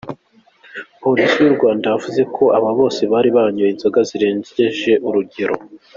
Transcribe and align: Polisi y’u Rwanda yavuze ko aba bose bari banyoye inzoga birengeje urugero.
Polisi 1.03 1.35
y’u 1.41 1.55
Rwanda 1.57 1.85
yavuze 1.93 2.21
ko 2.35 2.43
aba 2.57 2.69
bose 2.79 3.01
bari 3.11 3.29
banyoye 3.37 3.71
inzoga 3.71 3.99
birengeje 4.11 4.91
urugero. 5.07 5.55